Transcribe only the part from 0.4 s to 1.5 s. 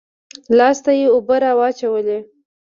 لاس ته يې اوبه